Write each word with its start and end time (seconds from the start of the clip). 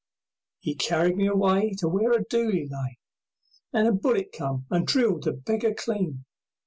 'E 0.63 0.73
carried 0.73 1.15
me 1.15 1.27
away 1.27 1.73
To 1.77 1.87
where 1.87 2.11
a 2.13 2.23
dooli 2.25 2.67
lay, 2.67 2.97
And 3.71 3.87
a 3.87 3.91
bullet 3.91 4.31
came 4.31 4.65
and 4.71 4.87
drilled 4.87 5.25
the 5.25 5.31
beggar 5.33 5.75
clean. 5.75 6.25